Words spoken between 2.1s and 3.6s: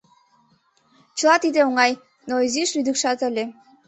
но изиш лӱдыкшат ыле.